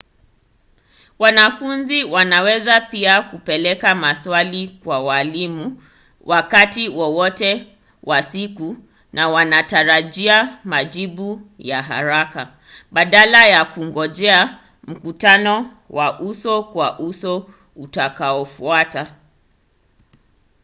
wanafunzi 1.19 2.03
wanaweza 2.03 2.81
pia 2.81 3.21
kupeleka 3.21 3.95
maswali 3.95 4.67
kwa 4.83 4.99
waalimu 5.03 5.83
wakati 6.21 6.89
wowote 6.89 7.77
wa 8.03 8.23
siku 8.23 8.77
na 9.13 9.29
wanatarajia 9.29 10.59
majibu 10.63 11.41
ya 11.59 11.81
haraka 11.81 12.53
badala 12.91 13.47
ya 13.47 13.65
kungojea 13.65 14.59
mkutano 14.83 15.77
wa 15.89 16.19
uso-kwa-uso 16.19 17.49
utakaofuata 17.75 19.15